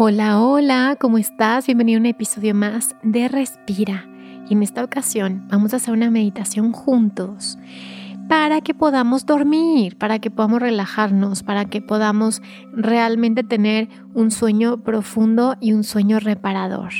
Hola, 0.00 0.40
hola, 0.40 0.96
¿cómo 1.00 1.18
estás? 1.18 1.66
Bienvenido 1.66 1.98
a 1.98 2.02
un 2.02 2.06
episodio 2.06 2.54
más 2.54 2.94
de 3.02 3.26
Respira. 3.26 4.08
Y 4.48 4.52
en 4.52 4.62
esta 4.62 4.84
ocasión 4.84 5.48
vamos 5.48 5.72
a 5.72 5.78
hacer 5.78 5.92
una 5.92 6.08
meditación 6.08 6.70
juntos 6.70 7.58
para 8.28 8.60
que 8.60 8.74
podamos 8.74 9.26
dormir, 9.26 9.98
para 9.98 10.20
que 10.20 10.30
podamos 10.30 10.62
relajarnos, 10.62 11.42
para 11.42 11.64
que 11.64 11.80
podamos 11.80 12.42
realmente 12.72 13.42
tener 13.42 13.88
un 14.14 14.30
sueño 14.30 14.84
profundo 14.84 15.56
y 15.58 15.72
un 15.72 15.82
sueño 15.82 16.20
reparador. 16.20 16.90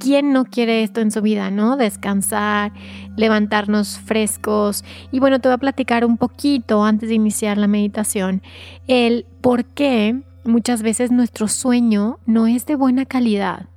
¿Quién 0.00 0.32
no 0.32 0.44
quiere 0.44 0.82
esto 0.82 1.00
en 1.00 1.12
su 1.12 1.22
vida, 1.22 1.52
no? 1.52 1.76
Descansar, 1.76 2.72
levantarnos 3.16 4.00
frescos. 4.00 4.82
Y 5.12 5.20
bueno, 5.20 5.38
te 5.38 5.46
voy 5.46 5.54
a 5.54 5.58
platicar 5.58 6.04
un 6.04 6.16
poquito 6.16 6.82
antes 6.82 7.08
de 7.08 7.14
iniciar 7.14 7.56
la 7.56 7.68
meditación 7.68 8.42
el 8.88 9.26
por 9.42 9.64
qué 9.64 10.24
muchas 10.48 10.82
veces 10.82 11.10
nuestro 11.10 11.48
sueño 11.48 12.18
no 12.26 12.46
es 12.46 12.66
de 12.66 12.74
buena 12.74 13.06
calidad. 13.06 13.68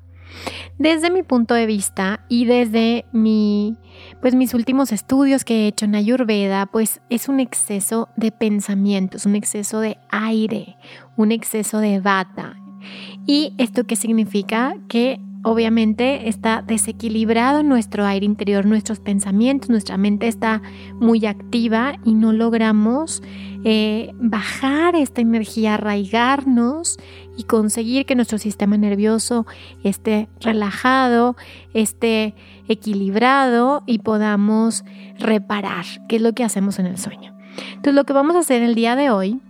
Desde 0.77 1.11
mi 1.11 1.23
punto 1.23 1.53
de 1.53 1.65
vista 1.65 2.25
y 2.29 2.45
desde 2.45 3.05
mi, 3.11 3.77
pues 4.21 4.33
mis 4.33 4.53
últimos 4.53 4.91
estudios 4.91 5.43
que 5.43 5.65
he 5.65 5.67
hecho 5.67 5.85
en 5.85 5.95
Ayurveda, 5.95 6.65
pues 6.65 7.01
es 7.09 7.29
un 7.29 7.39
exceso 7.39 8.09
de 8.15 8.31
pensamientos, 8.31 9.25
un 9.25 9.35
exceso 9.35 9.79
de 9.79 9.97
aire, 10.09 10.77
un 11.17 11.31
exceso 11.31 11.79
de 11.79 11.99
bata. 11.99 12.55
¿Y 13.27 13.53
esto 13.57 13.83
qué 13.83 13.95
significa? 13.95 14.75
Que 14.87 15.19
obviamente 15.43 16.29
está 16.29 16.61
desequilibrado 16.61 17.63
nuestro 17.63 18.05
aire 18.05 18.25
interior, 18.25 18.65
nuestros 18.65 18.99
pensamientos, 18.99 19.69
nuestra 19.69 19.97
mente 19.97 20.27
está 20.27 20.61
muy 20.99 21.25
activa 21.25 21.95
y 22.05 22.13
no 22.13 22.31
logramos 22.31 23.23
eh, 23.63 24.11
bajar 24.15 24.95
esta 24.95 25.21
energía, 25.21 25.75
arraigarnos 25.75 26.97
y 27.37 27.43
conseguir 27.43 28.05
que 28.05 28.15
nuestro 28.15 28.37
sistema 28.37 28.77
nervioso 28.77 29.45
esté 29.83 30.29
relajado, 30.39 31.35
esté 31.73 32.35
equilibrado 32.67 33.83
y 33.85 33.99
podamos 33.99 34.83
reparar, 35.17 35.85
que 36.07 36.17
es 36.17 36.21
lo 36.21 36.33
que 36.33 36.43
hacemos 36.43 36.79
en 36.79 36.85
el 36.85 36.97
sueño. 36.97 37.35
Entonces 37.67 37.93
lo 37.93 38.03
que 38.05 38.13
vamos 38.13 38.35
a 38.35 38.39
hacer 38.39 38.61
el 38.61 38.75
día 38.75 38.95
de 38.95 39.09
hoy 39.09 39.41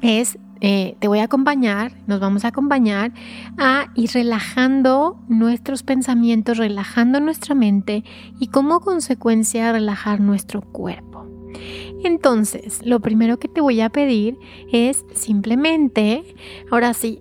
es 0.00 0.38
eh, 0.64 0.96
te 1.00 1.08
voy 1.08 1.18
a 1.18 1.24
acompañar, 1.24 1.92
nos 2.06 2.20
vamos 2.20 2.44
a 2.44 2.48
acompañar 2.48 3.12
a 3.58 3.88
ir 3.96 4.10
relajando 4.14 5.20
nuestros 5.28 5.82
pensamientos, 5.82 6.56
relajando 6.56 7.18
nuestra 7.18 7.56
mente 7.56 8.04
y 8.38 8.46
como 8.46 8.78
consecuencia 8.78 9.72
relajar 9.72 10.20
nuestro 10.20 10.62
cuerpo. 10.62 11.26
Entonces, 12.04 12.80
lo 12.84 13.00
primero 13.00 13.40
que 13.40 13.48
te 13.48 13.60
voy 13.60 13.80
a 13.80 13.90
pedir 13.90 14.38
es 14.70 15.04
simplemente, 15.14 16.36
ahora 16.70 16.94
sí, 16.94 17.20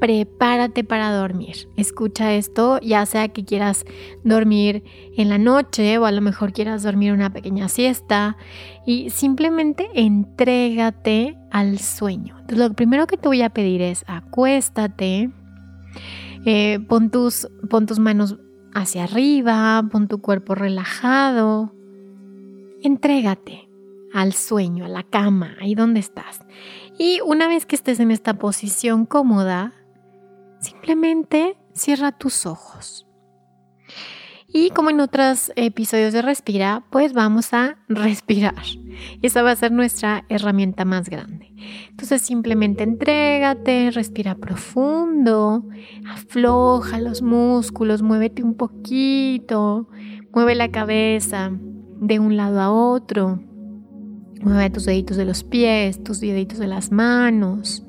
prepárate 0.00 0.82
para 0.82 1.14
dormir. 1.14 1.68
Escucha 1.76 2.32
esto, 2.32 2.80
ya 2.80 3.04
sea 3.06 3.28
que 3.28 3.44
quieras 3.44 3.84
dormir 4.24 4.82
en 5.16 5.28
la 5.28 5.38
noche 5.38 5.98
o 5.98 6.06
a 6.06 6.10
lo 6.10 6.22
mejor 6.22 6.52
quieras 6.52 6.82
dormir 6.82 7.12
una 7.12 7.32
pequeña 7.32 7.68
siesta 7.68 8.36
y 8.86 9.10
simplemente 9.10 9.88
entrégate 9.94 11.36
al 11.50 11.78
sueño. 11.78 12.36
Entonces 12.40 12.58
lo 12.58 12.72
primero 12.74 13.06
que 13.06 13.18
te 13.18 13.28
voy 13.28 13.42
a 13.42 13.50
pedir 13.50 13.82
es 13.82 14.04
acuéstate, 14.08 15.30
eh, 16.46 16.80
pon, 16.88 17.10
tus, 17.10 17.48
pon 17.68 17.86
tus 17.86 17.98
manos 17.98 18.38
hacia 18.74 19.04
arriba, 19.04 19.86
pon 19.92 20.08
tu 20.08 20.22
cuerpo 20.22 20.54
relajado, 20.54 21.74
entrégate 22.82 23.68
al 24.14 24.32
sueño, 24.32 24.86
a 24.86 24.88
la 24.88 25.02
cama, 25.02 25.56
ahí 25.60 25.74
donde 25.74 26.00
estás. 26.00 26.40
Y 26.98 27.20
una 27.24 27.48
vez 27.48 27.66
que 27.66 27.76
estés 27.76 28.00
en 28.00 28.10
esta 28.10 28.34
posición 28.34 29.06
cómoda, 29.06 29.72
Simplemente 30.60 31.56
cierra 31.74 32.12
tus 32.12 32.46
ojos. 32.46 33.06
Y 34.52 34.70
como 34.70 34.90
en 34.90 35.00
otros 35.00 35.52
episodios 35.54 36.12
de 36.12 36.22
Respira, 36.22 36.84
pues 36.90 37.12
vamos 37.12 37.54
a 37.54 37.76
respirar. 37.88 38.62
Esa 39.22 39.42
va 39.42 39.52
a 39.52 39.56
ser 39.56 39.70
nuestra 39.70 40.24
herramienta 40.28 40.84
más 40.84 41.08
grande. 41.08 41.54
Entonces 41.88 42.22
simplemente 42.22 42.82
entrégate, 42.82 43.90
respira 43.92 44.34
profundo, 44.34 45.64
afloja 46.08 47.00
los 47.00 47.22
músculos, 47.22 48.02
muévete 48.02 48.42
un 48.42 48.54
poquito, 48.54 49.88
mueve 50.34 50.56
la 50.56 50.70
cabeza 50.70 51.52
de 52.00 52.18
un 52.18 52.36
lado 52.36 52.60
a 52.60 52.72
otro, 52.72 53.40
mueve 54.42 54.70
tus 54.70 54.84
deditos 54.84 55.16
de 55.16 55.26
los 55.26 55.44
pies, 55.44 56.02
tus 56.02 56.20
deditos 56.20 56.58
de 56.58 56.66
las 56.66 56.90
manos, 56.90 57.84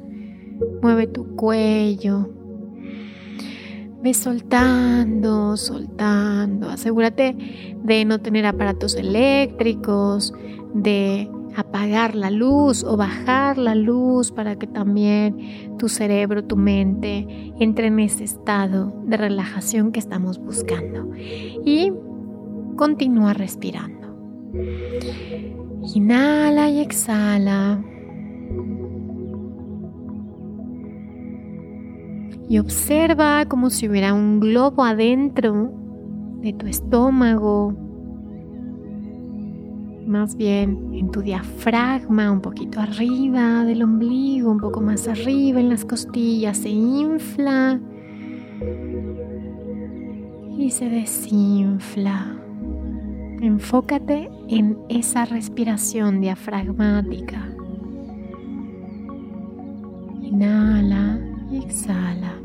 mueve 0.84 1.08
tu 1.08 1.36
cuello, 1.36 2.30
Ve 4.02 4.14
soltando, 4.14 5.58
soltando. 5.58 6.70
Asegúrate 6.70 7.36
de 7.84 8.06
no 8.06 8.20
tener 8.20 8.46
aparatos 8.46 8.96
eléctricos, 8.96 10.34
de 10.74 11.30
apagar 11.56 12.16
la 12.16 12.32
luz 12.32 12.84
o 12.84 12.98
bajar 12.98 13.58
la 13.58 13.76
luz 13.76 14.32
para 14.32 14.56
que 14.56 14.68
también 14.68 15.78
tu 15.78 15.90
cerebro, 15.90 16.44
tu 16.44 16.56
mente 16.56 17.54
entre 17.60 17.88
en 17.88 18.00
ese 18.00 18.24
estado 18.24 18.94
de 19.06 19.18
relajación 19.18 19.92
que 19.92 20.00
estamos 20.00 20.40
buscando. 20.40 21.10
Y 21.66 21.92
continúa 22.78 23.34
respirando. 23.34 24.08
Inhala 25.94 26.70
y 26.70 26.80
exhala. 26.80 27.84
Y 32.52 32.60
observa 32.60 33.46
como 33.46 33.70
si 33.70 33.88
hubiera 33.88 34.14
un 34.14 34.42
globo 34.42 34.84
adentro 34.84 35.72
de 36.42 36.52
tu 36.52 36.68
estómago, 36.68 37.74
más 40.06 40.36
bien 40.36 40.90
en 40.94 41.12
tu 41.12 41.22
diafragma, 41.22 42.30
un 42.30 42.42
poquito 42.42 42.82
arriba 42.82 43.64
del 43.64 43.84
ombligo, 43.84 44.52
un 44.52 44.60
poco 44.60 44.82
más 44.82 45.08
arriba 45.08 45.62
en 45.62 45.70
las 45.70 45.86
costillas, 45.86 46.58
se 46.58 46.68
infla 46.68 47.80
y 50.58 50.72
se 50.72 50.90
desinfla. 50.90 52.36
Enfócate 53.40 54.30
en 54.50 54.78
esa 54.90 55.24
respiración 55.24 56.20
diafragmática. 56.20 57.51
Exhala. 61.72 62.38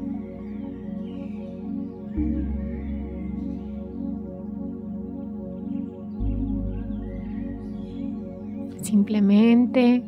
Simplemente 8.82 10.02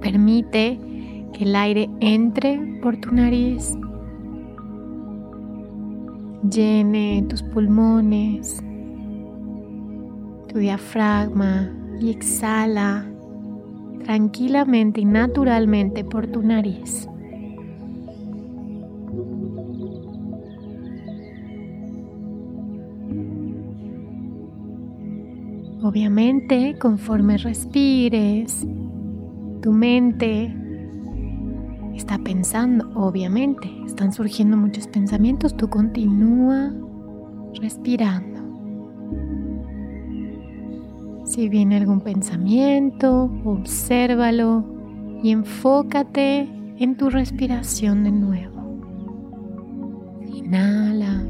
permite 0.00 0.78
que 1.32 1.44
el 1.44 1.56
aire 1.56 1.88
entre 2.00 2.78
por 2.82 2.98
tu 2.98 3.10
nariz, 3.12 3.74
llene 6.48 7.24
tus 7.28 7.42
pulmones, 7.42 8.62
tu 10.48 10.58
diafragma 10.58 11.70
y 12.00 12.10
exhala 12.10 13.06
tranquilamente 14.04 15.00
y 15.00 15.04
naturalmente 15.04 16.04
por 16.04 16.26
tu 16.26 16.42
nariz. 16.42 17.09
Obviamente, 25.82 26.76
conforme 26.78 27.38
respires, 27.38 28.66
tu 29.62 29.72
mente 29.72 30.54
está 31.94 32.18
pensando, 32.18 32.90
obviamente, 32.94 33.70
están 33.86 34.12
surgiendo 34.12 34.58
muchos 34.58 34.86
pensamientos, 34.88 35.56
tú 35.56 35.70
continúa 35.70 36.72
respirando. 37.54 38.40
Si 41.24 41.48
viene 41.48 41.76
algún 41.78 42.00
pensamiento, 42.00 43.30
obsérvalo 43.44 44.64
y 45.22 45.30
enfócate 45.30 46.48
en 46.78 46.96
tu 46.96 47.08
respiración 47.08 48.04
de 48.04 48.12
nuevo. 48.12 48.80
Inhala 50.26 51.24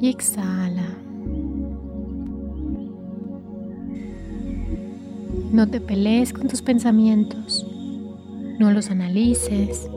y 0.00 0.08
exhala. 0.08 1.03
No 5.54 5.68
te 5.68 5.80
pelees 5.80 6.32
con 6.32 6.48
tus 6.48 6.62
pensamientos, 6.62 7.64
no 8.58 8.72
los 8.72 8.90
analices, 8.90 9.88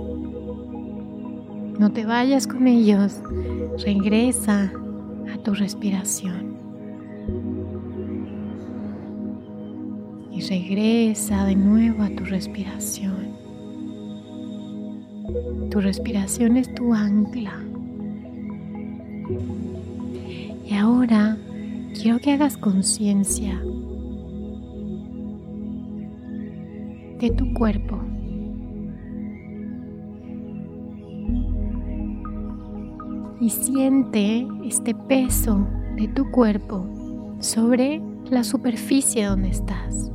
no 1.79 1.91
te 1.91 2.05
vayas 2.05 2.45
con 2.45 2.67
ellos, 2.67 3.19
regresa 3.83 4.71
a 5.33 5.37
tu 5.39 5.55
respiración. 5.55 6.55
Y 10.31 10.41
regresa 10.41 11.43
de 11.45 11.55
nuevo 11.55 12.03
a 12.03 12.09
tu 12.09 12.23
respiración. 12.25 13.31
Tu 15.71 15.81
respiración 15.81 16.57
es 16.57 16.71
tu 16.75 16.93
ancla. 16.93 17.59
Y 20.69 20.73
ahora 20.75 21.35
quiero 21.99 22.19
que 22.19 22.33
hagas 22.33 22.57
conciencia 22.57 23.59
de 27.19 27.31
tu 27.31 27.53
cuerpo. 27.53 27.99
Y 33.39 33.49
siente 33.49 34.47
este 34.65 34.93
peso 34.93 35.67
de 35.95 36.07
tu 36.09 36.29
cuerpo 36.31 36.85
sobre 37.39 38.01
la 38.29 38.43
superficie 38.43 39.25
donde 39.25 39.49
estás. 39.49 40.11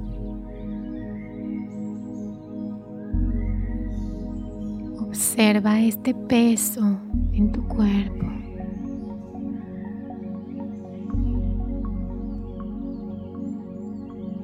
Observa 4.99 5.81
este 5.81 6.15
peso 6.15 6.99
en 7.33 7.53
tu 7.53 7.67
cuerpo. 7.69 8.27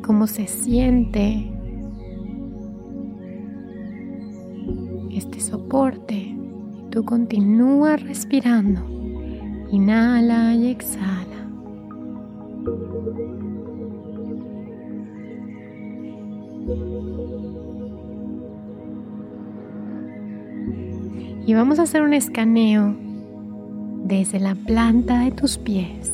Cómo 0.03 0.27
se 0.27 0.47
siente 0.47 1.58
este 5.19 5.41
soporte. 5.41 6.15
Y 6.15 6.91
tú 6.91 7.05
continúas 7.05 8.03
respirando. 8.03 8.81
Inhala 9.71 10.55
y 10.55 10.69
exhala. 10.69 11.29
Y 21.47 21.55
vamos 21.55 21.79
a 21.79 21.83
hacer 21.83 22.03
un 22.03 22.13
escaneo 22.13 22.95
desde 24.05 24.39
la 24.39 24.55
planta 24.55 25.21
de 25.21 25.31
tus 25.33 25.59
pies. 25.59 26.13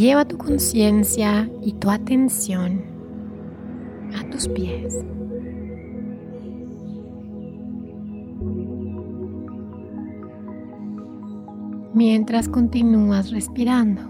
Lleva 0.00 0.24
tu 0.24 0.38
conciencia 0.38 1.50
y 1.60 1.74
tu 1.74 1.90
atención 1.90 2.82
a 4.18 4.30
tus 4.30 4.48
pies. 4.48 5.04
Mientras 11.92 12.48
continúas 12.48 13.30
respirando. 13.30 14.00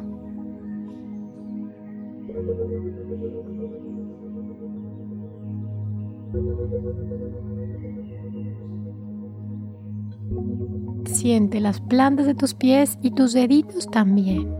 Siente 11.06 11.58
las 11.58 11.80
plantas 11.80 12.26
de 12.26 12.36
tus 12.36 12.54
pies 12.54 12.96
y 13.02 13.10
tus 13.10 13.32
deditos 13.32 13.90
también. 13.90 14.59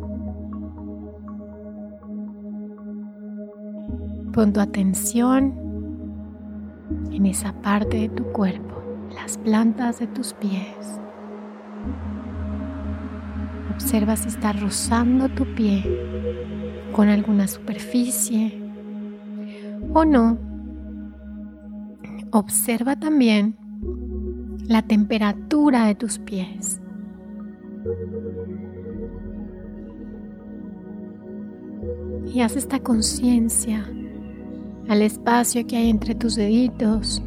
Pon 4.33 4.53
tu 4.53 4.61
atención 4.61 5.55
en 7.11 7.27
esa 7.27 7.53
parte 7.63 7.97
de 7.97 8.09
tu 8.09 8.25
cuerpo, 8.27 8.81
las 9.13 9.39
plantas 9.39 9.99
de 9.99 10.07
tus 10.07 10.35
pies. 10.35 11.01
Observa 13.75 14.15
si 14.15 14.29
está 14.29 14.53
rozando 14.53 15.29
tu 15.31 15.45
pie 15.55 15.85
con 16.93 17.09
alguna 17.09 17.49
superficie 17.49 18.57
o 19.93 20.05
no. 20.05 20.39
Observa 22.31 22.95
también 22.95 23.57
la 24.69 24.83
temperatura 24.83 25.87
de 25.87 25.97
tus 25.97 26.21
pies. 26.21 26.81
Y 32.33 32.43
haz 32.43 32.55
esta 32.55 32.79
conciencia 32.79 33.85
al 34.91 35.03
espacio 35.03 35.65
que 35.69 35.77
hay 35.77 35.89
entre 35.89 36.17
tus 36.17 36.35
deditos. 36.35 37.23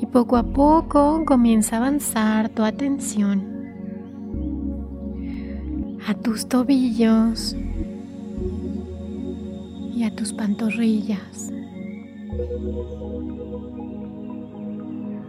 Y 0.00 0.06
poco 0.06 0.36
a 0.36 0.44
poco 0.44 1.24
comienza 1.26 1.74
a 1.74 1.78
avanzar 1.80 2.48
tu 2.48 2.62
atención 2.62 3.58
a 6.06 6.14
tus 6.14 6.46
tobillos 6.48 7.56
y 9.92 10.04
a 10.04 10.14
tus 10.14 10.32
pantorrillas. 10.32 11.52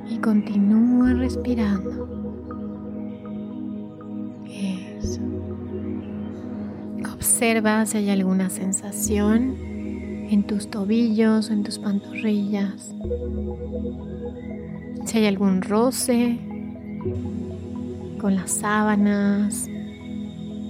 Y 0.09 0.18
continúa 0.19 1.13
respirando. 1.13 2.20
Observa 7.42 7.88
si 7.88 7.98
hay 7.98 8.12
alguna 8.12 8.52
sensación 8.52 9.58
en 10.30 10.44
tus 10.44 10.70
tobillos, 10.70 11.50
en 11.50 11.64
tus 11.64 11.80
pantorrillas. 11.80 12.94
Si 15.06 15.18
hay 15.18 15.26
algún 15.26 15.64
roce 15.64 16.38
con 18.20 18.36
las 18.36 18.52
sábanas 18.52 19.68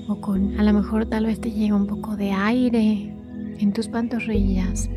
o 0.08 0.22
con 0.22 0.58
a 0.58 0.64
lo 0.64 0.72
mejor 0.72 1.08
tal 1.08 1.26
vez 1.26 1.42
te 1.42 1.52
llega 1.52 1.76
un 1.76 1.88
poco 1.88 2.16
de 2.16 2.32
aire 2.32 3.14
en 3.60 3.74
tus 3.74 3.90
pantorrillas. 3.90 4.90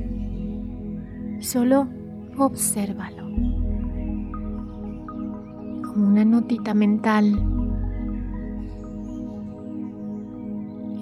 Solo 1.40 1.88
obsérvalo 2.38 3.24
como 5.82 6.06
una 6.06 6.24
notita 6.24 6.72
mental 6.72 7.53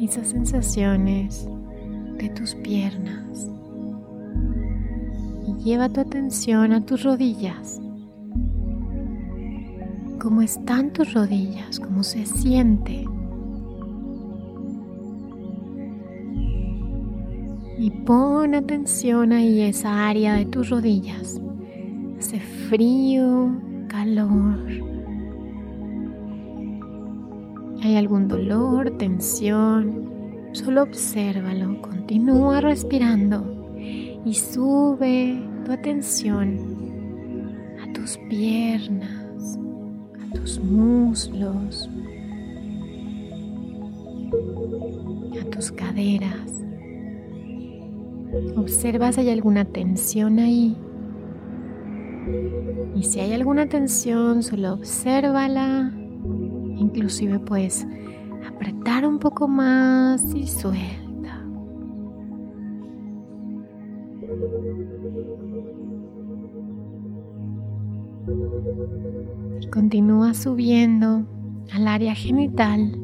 esas 0.07 0.29
sensaciones 0.29 1.49
de 2.19 2.29
tus 2.31 2.55
piernas 2.57 3.51
y 5.47 5.63
lleva 5.63 5.89
tu 5.89 6.01
atención 6.01 6.73
a 6.73 6.85
tus 6.85 7.05
rodillas. 7.05 7.81
¿Cómo 10.21 10.43
están 10.43 10.93
tus 10.93 11.15
rodillas? 11.15 11.81
¿Cómo 11.81 12.03
se 12.03 12.27
siente? 12.27 13.05
Y 17.79 17.91
pon 18.07 18.55
atención 18.55 19.33
ahí 19.33 19.63
esa 19.63 20.09
área 20.09 20.35
de 20.35 20.45
tus 20.47 20.71
rodillas. 20.71 21.41
Hace 22.19 22.39
frío, 22.39 23.51
calor. 23.89 24.92
¿Hay 27.93 27.99
algún 27.99 28.27
dolor, 28.27 28.97
tensión? 28.97 30.09
Solo 30.53 30.85
obsérvalo, 30.85 31.83
continúa 31.83 32.63
respirando 32.63 33.45
y 34.25 34.33
sube 34.33 35.39
tu 35.67 35.73
atención 35.73 36.57
a 37.83 37.93
tus 37.93 38.17
piernas, 38.31 39.59
a 40.23 40.35
tus 40.35 40.59
muslos, 40.59 41.91
a 45.39 45.51
tus 45.51 45.71
caderas. 45.71 46.63
Observa 48.57 49.13
si 49.13 49.21
hay 49.21 49.29
alguna 49.29 49.67
tensión 49.67 50.39
ahí. 50.39 50.79
Y 52.95 53.03
si 53.03 53.21
hay 53.21 53.35
alguna 53.35 53.69
tensión, 53.69 54.43
solo 54.43 54.73
obsérvala 54.73 55.93
Inclusive 56.95 57.39
puedes 57.39 57.87
apretar 58.47 59.07
un 59.07 59.19
poco 59.19 59.49
más 59.49 60.23
y 60.35 60.47
suelta. 60.47 61.43
Y 69.61 69.67
continúa 69.69 70.35
subiendo 70.35 71.25
al 71.73 71.89
área 71.89 72.15
genital. 72.15 72.99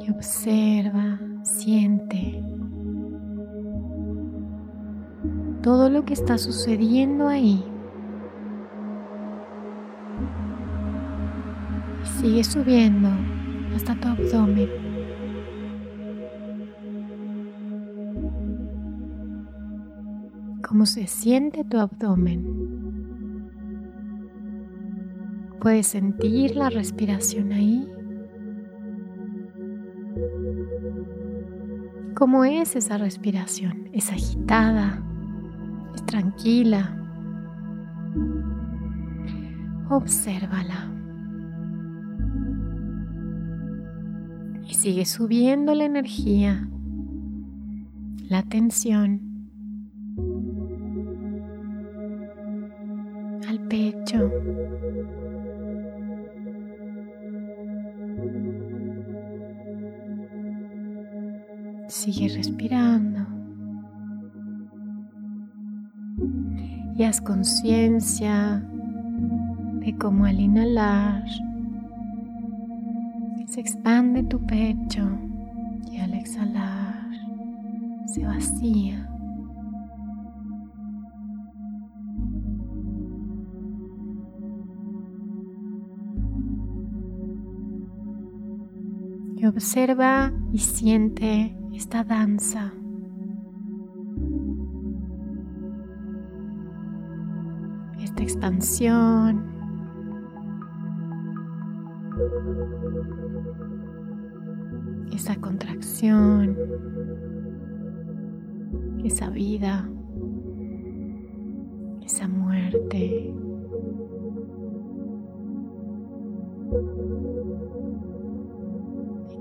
Y 0.00 0.10
observa, 0.10 1.20
siente 1.42 2.42
todo 5.62 5.90
lo 5.90 6.04
que 6.04 6.14
está 6.14 6.38
sucediendo 6.38 7.28
ahí. 7.28 7.62
Sigue 12.22 12.44
subiendo 12.44 13.08
hasta 13.74 13.96
tu 13.96 14.06
abdomen. 14.06 14.68
¿Cómo 20.62 20.86
se 20.86 21.08
siente 21.08 21.64
tu 21.64 21.78
abdomen? 21.78 22.46
Puedes 25.60 25.88
sentir 25.88 26.54
la 26.54 26.70
respiración 26.70 27.50
ahí. 27.50 27.88
¿Cómo 32.14 32.44
es 32.44 32.76
esa 32.76 32.98
respiración? 32.98 33.88
¿Es 33.92 34.12
agitada? 34.12 35.02
¿Es 35.96 36.06
tranquila? 36.06 36.96
Obsérvala. 39.90 40.91
Sigue 44.82 45.04
subiendo 45.04 45.76
la 45.76 45.84
energía, 45.84 46.68
la 48.28 48.42
tensión 48.42 49.20
al 53.46 53.60
pecho. 53.68 54.28
Sigue 61.86 62.34
respirando. 62.34 63.20
Y 66.96 67.04
haz 67.04 67.20
conciencia 67.20 68.68
de 69.74 69.96
cómo 69.96 70.24
al 70.24 70.40
inhalar 70.40 71.22
expande 73.62 74.24
tu 74.24 74.44
pecho 74.44 75.08
y 75.88 76.00
al 76.00 76.14
exhalar 76.14 77.06
se 78.06 78.26
vacía. 78.26 79.08
Y 89.36 89.46
observa 89.46 90.32
y 90.52 90.58
siente 90.58 91.56
esta 91.72 92.02
danza. 92.02 92.72
Esta 98.00 98.22
expansión. 98.24 99.61
Esa 105.12 105.36
contracción. 105.36 106.56
Esa 109.04 109.30
vida. 109.30 109.88
Esa 112.02 112.28
muerte. 112.28 113.34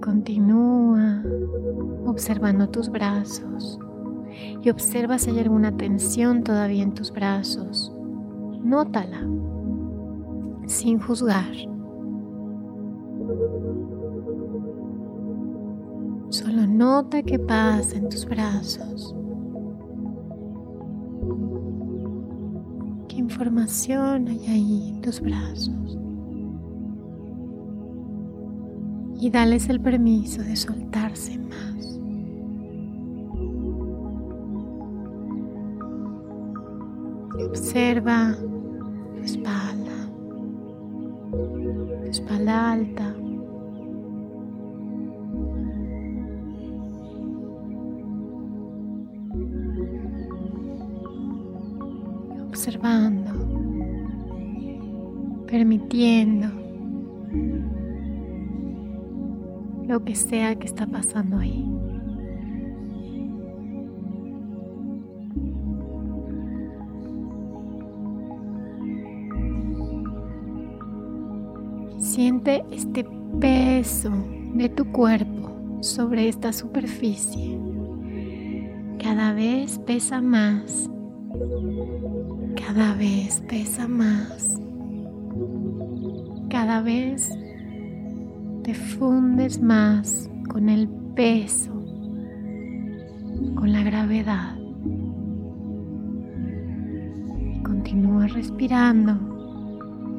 Continúa 0.02 1.24
observando 2.06 2.70
tus 2.70 2.90
brazos 2.90 3.80
y 4.64 4.70
observa 4.70 5.18
si 5.18 5.30
hay 5.30 5.40
alguna 5.40 5.76
tensión 5.78 6.44
todavía 6.44 6.84
en 6.84 6.94
tus 6.94 7.12
brazos. 7.12 7.94
Nótala 8.64 9.28
sin 10.68 11.00
juzgar. 11.00 11.71
Nota 16.82 17.22
qué 17.22 17.38
pasa 17.38 17.96
en 17.96 18.10
tus 18.10 18.26
brazos. 18.26 19.16
¿Qué 23.08 23.18
información 23.18 24.28
hay 24.28 24.46
ahí 24.48 24.90
en 24.90 25.02
tus 25.02 25.22
brazos? 25.22 25.98
y 29.24 29.30
dales 29.30 29.70
el 29.70 29.80
permiso 29.80 30.42
de 30.42 30.56
soltarse 30.56 31.38
más. 31.38 32.00
observa 37.46 38.36
tu 39.16 39.22
espalda, 39.24 39.98
tu 41.32 42.10
espalda 42.10 42.72
alta. 42.72 43.16
Observando, 52.64 53.32
permitiendo 55.48 56.48
lo 59.88 60.04
que 60.06 60.14
sea 60.14 60.54
que 60.54 60.68
está 60.68 60.86
pasando 60.86 61.40
ahí. 61.40 61.68
Siente 71.98 72.64
este 72.70 73.08
peso 73.40 74.12
de 74.54 74.70
tu 74.70 74.86
cuerpo 74.92 75.80
sobre 75.82 76.30
esta 76.30 76.54
superficie. 76.54 77.58
Cada 79.00 79.34
vez 79.34 79.80
pesa 79.80 80.22
más. 80.22 80.92
Cada 82.56 82.94
vez 82.96 83.42
pesa 83.48 83.88
más. 83.88 84.60
Cada 86.50 86.82
vez 86.82 87.30
te 88.64 88.74
fundes 88.74 89.62
más 89.62 90.30
con 90.50 90.68
el 90.68 90.90
peso, 91.16 91.72
con 93.56 93.72
la 93.72 93.84
gravedad. 93.84 94.58
Y 97.56 97.64
continúa 97.64 98.28
respirando, 98.28 99.18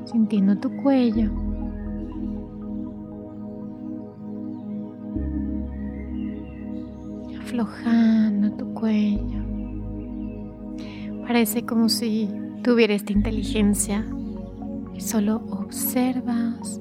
sintiendo 0.06 0.56
tu 0.56 0.74
cuello. 0.82 1.30
Aflojando 7.40 8.50
tu 8.52 8.72
cuello. 8.72 9.31
Parece 11.32 11.64
como 11.64 11.88
si 11.88 12.28
tuviera 12.62 12.92
esta 12.92 13.10
inteligencia 13.10 14.04
y 14.94 15.00
solo 15.00 15.36
observas 15.48 16.78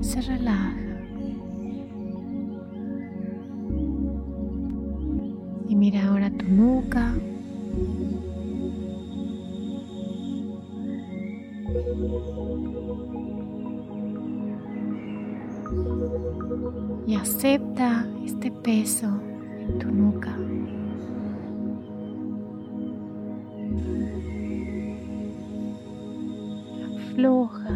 y 0.00 0.02
se 0.02 0.22
relaja. 0.22 0.74
mira 5.68 6.08
ahora 6.08 6.30
tu 6.30 6.46
nuca. 6.46 7.14
Y 17.06 17.14
acepta 17.14 18.04
este 18.24 18.50
peso 18.50 19.06
en 19.60 19.78
tu 19.78 19.92
nuca. 19.92 20.36
Afloja 27.16 27.74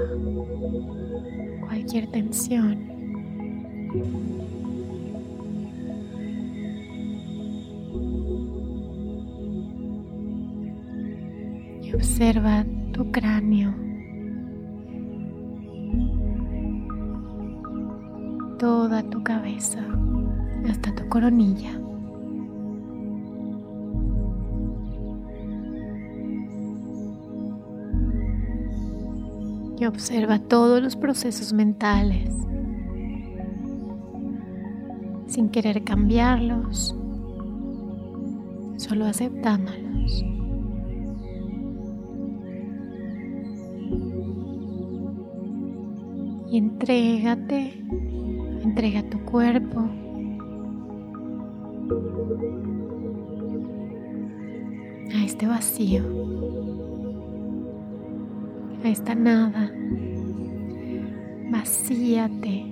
cualquier 1.66 2.10
tensión. 2.10 2.90
observa 11.94 12.64
tu 12.92 13.10
cráneo, 13.10 13.74
toda 18.58 19.02
tu 19.02 19.24
cabeza, 19.24 19.80
hasta 20.68 20.94
tu 20.94 21.08
coronilla. 21.08 21.79
Observa 29.90 30.38
todos 30.38 30.82
los 30.82 30.96
procesos 30.96 31.52
mentales 31.52 32.32
sin 35.26 35.48
querer 35.50 35.84
cambiarlos, 35.84 36.96
solo 38.76 39.06
aceptándolos. 39.06 39.90
y 46.50 46.58
entrégate, 46.58 47.80
entrega 48.62 49.08
tu 49.08 49.24
cuerpo. 49.24 49.88
a 55.12 55.24
este 55.24 55.46
vacío, 55.46 56.02
esta 58.90 59.14
nada 59.14 59.72
Vacíate. 61.50 62.64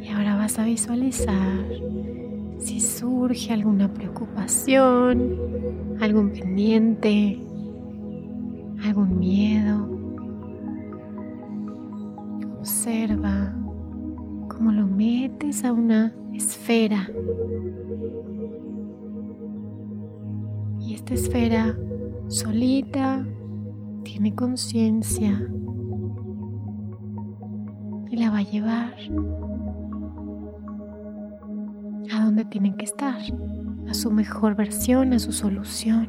Y 0.00 0.08
ahora 0.08 0.36
vas 0.36 0.58
a 0.58 0.64
visualizar 0.64 1.66
si 2.58 2.80
surge 2.80 3.52
alguna 3.52 3.92
preocupación, 3.92 5.36
algún 6.00 6.30
pendiente, 6.30 7.40
algún 8.84 9.18
miedo. 9.18 9.88
Observa 12.60 13.52
cómo 14.48 14.70
lo 14.70 14.86
metes 14.86 15.64
a 15.64 15.72
una 15.72 16.14
esfera. 16.38 17.08
Y 20.80 20.94
esta 20.94 21.14
esfera 21.14 21.76
solita 22.28 23.26
tiene 24.04 24.34
conciencia 24.34 25.46
y 28.10 28.16
la 28.16 28.30
va 28.30 28.38
a 28.38 28.42
llevar 28.42 28.94
a 32.14 32.24
donde 32.24 32.44
tienen 32.46 32.74
que 32.74 32.84
estar, 32.84 33.18
a 33.88 33.94
su 33.94 34.10
mejor 34.10 34.54
versión, 34.54 35.12
a 35.12 35.18
su 35.18 35.32
solución. 35.32 36.08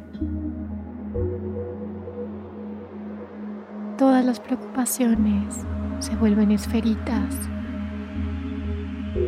Todas 3.98 4.24
las 4.24 4.40
preocupaciones 4.40 5.66
se 6.00 6.16
vuelven 6.16 6.52
esferitas, 6.52 7.50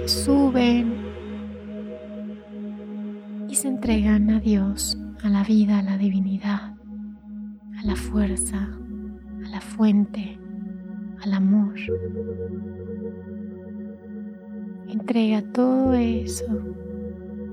suben 0.05 0.93
y 3.47 3.55
se 3.55 3.67
entregan 3.67 4.29
a 4.29 4.39
Dios, 4.39 4.97
a 5.23 5.29
la 5.29 5.43
vida, 5.43 5.79
a 5.79 5.83
la 5.83 5.97
divinidad, 5.97 6.75
a 7.77 7.85
la 7.85 7.95
fuerza, 7.95 8.69
a 9.45 9.49
la 9.49 9.61
fuente, 9.61 10.39
al 11.21 11.33
amor. 11.33 11.75
Entrega 14.87 15.41
todo 15.51 15.93
eso 15.93 16.45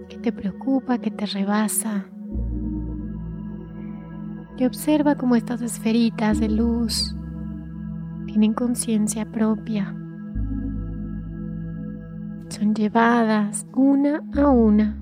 que 0.09 0.19
te 0.19 0.33
preocupa, 0.33 0.99
que 0.99 1.11
te 1.11 1.27
rebasa. 1.27 2.07
Y 4.57 4.65
observa 4.65 5.17
cómo 5.17 5.37
estas 5.37 5.63
esferitas 5.63 6.41
de 6.41 6.49
luz 6.49 7.15
tienen 8.27 8.55
conciencia 8.55 9.25
propia. 9.31 9.95
Son 12.49 12.75
llevadas 12.75 13.67
una 13.75 14.23
a 14.35 14.49
una 14.49 14.99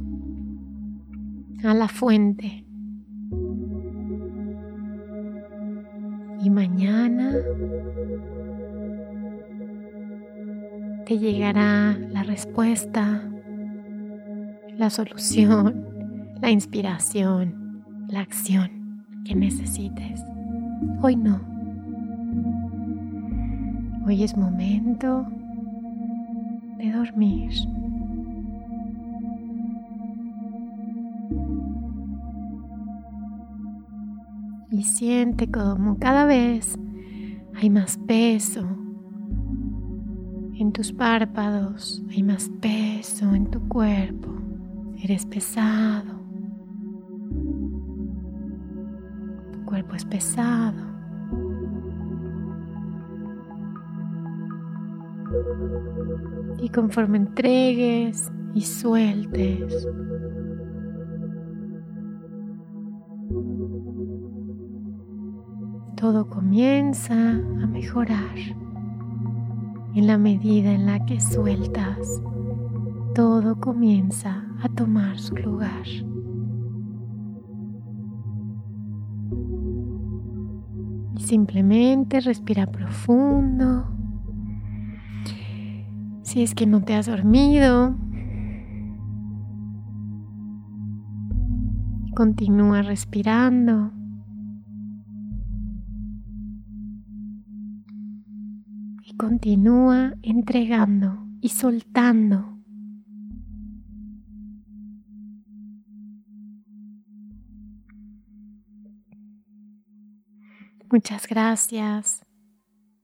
a 1.64 1.74
la 1.74 1.88
fuente. 1.88 2.64
Y 6.42 6.50
mañana 6.50 7.32
te 11.06 11.18
llegará 11.18 11.96
la 12.10 12.22
respuesta, 12.22 13.22
la 14.76 14.90
solución, 14.90 15.86
la 16.40 16.50
inspiración, 16.50 17.84
la 18.08 18.20
acción 18.20 19.04
que 19.24 19.34
necesites. 19.34 20.22
Hoy 21.00 21.16
no. 21.16 21.40
Hoy 24.06 24.22
es 24.22 24.36
momento 24.36 25.26
de 26.78 26.92
dormir. 26.92 27.52
Y 34.70 34.82
siente 34.82 35.50
como 35.50 35.98
cada 35.98 36.24
vez 36.26 36.78
hay 37.54 37.70
más 37.70 37.98
peso 38.06 38.66
en 40.58 40.72
tus 40.72 40.92
párpados, 40.92 42.02
hay 42.10 42.22
más 42.22 42.50
peso 42.60 43.34
en 43.34 43.50
tu 43.50 43.60
cuerpo. 43.68 44.28
Eres 45.02 45.26
pesado. 45.26 46.20
Tu 49.52 49.64
cuerpo 49.64 49.94
es 49.94 50.04
pesado. 50.04 50.85
Y 56.58 56.68
conforme 56.70 57.18
entregues 57.18 58.32
y 58.54 58.62
sueltes, 58.62 59.86
todo 65.96 66.28
comienza 66.28 67.14
a 67.14 67.66
mejorar. 67.66 68.36
En 69.94 70.06
la 70.06 70.18
medida 70.18 70.72
en 70.72 70.86
la 70.86 71.04
que 71.06 71.20
sueltas, 71.20 72.22
todo 73.14 73.58
comienza 73.58 74.44
a 74.62 74.68
tomar 74.68 75.18
su 75.18 75.34
lugar. 75.36 75.86
Y 81.16 81.22
simplemente 81.22 82.20
respira 82.20 82.66
profundo 82.66 83.95
si 86.26 86.42
es 86.42 86.56
que 86.56 86.66
no 86.66 86.82
te 86.82 86.92
has 86.92 87.06
dormido, 87.06 87.96
continúa 92.16 92.82
respirando. 92.82 93.92
Y 99.04 99.16
continúa 99.16 100.14
entregando 100.22 101.28
y 101.40 101.50
soltando. 101.50 102.58
Muchas 110.90 111.28
gracias 111.28 112.26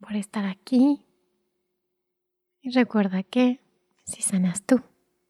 por 0.01 0.17
estar 0.17 0.45
aquí. 0.45 1.07
Y 2.63 2.71
recuerda 2.71 3.23
que 3.25 3.61
si 4.05 4.23
sanas 4.23 4.63
tú, 4.63 4.81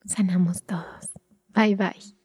sanamos 0.05 0.63
todos. 0.65 1.11
Bye 1.49 1.77
bye. 1.77 2.22